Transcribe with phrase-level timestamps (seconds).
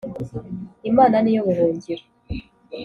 [0.89, 2.03] Imana niyo buhungiro